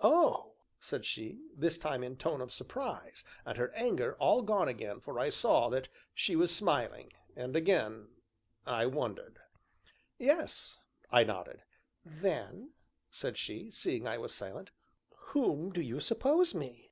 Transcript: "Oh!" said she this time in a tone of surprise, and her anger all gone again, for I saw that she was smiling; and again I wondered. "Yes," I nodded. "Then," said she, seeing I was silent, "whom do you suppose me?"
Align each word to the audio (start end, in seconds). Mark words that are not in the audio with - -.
"Oh!" 0.00 0.54
said 0.80 1.04
she 1.06 1.38
this 1.56 1.78
time 1.78 2.02
in 2.02 2.14
a 2.14 2.16
tone 2.16 2.40
of 2.40 2.52
surprise, 2.52 3.22
and 3.46 3.56
her 3.56 3.72
anger 3.76 4.16
all 4.18 4.42
gone 4.42 4.66
again, 4.66 4.98
for 4.98 5.20
I 5.20 5.28
saw 5.28 5.68
that 5.68 5.88
she 6.12 6.34
was 6.34 6.52
smiling; 6.52 7.12
and 7.36 7.54
again 7.54 8.08
I 8.66 8.86
wondered. 8.86 9.38
"Yes," 10.18 10.80
I 11.12 11.22
nodded. 11.22 11.62
"Then," 12.04 12.70
said 13.12 13.38
she, 13.38 13.70
seeing 13.70 14.04
I 14.04 14.18
was 14.18 14.34
silent, 14.34 14.72
"whom 15.26 15.70
do 15.70 15.80
you 15.80 16.00
suppose 16.00 16.56
me?" 16.56 16.90